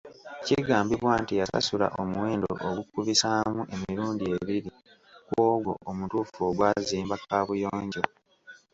Kigambibwa 0.45 1.13
nti 1.21 1.33
yasasula 1.41 1.87
omuwendo 2.01 2.49
ogukubisaamu 2.67 3.61
emirundi 3.75 4.23
ebiri 4.35 4.61
ku 5.27 5.35
ogwo 5.51 5.71
omutuufu 5.89 6.39
ogwazimba 6.49 7.15
kaabuyonjo. 7.23 8.03